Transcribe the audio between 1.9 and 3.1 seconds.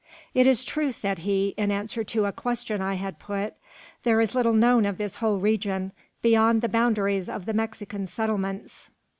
to a question I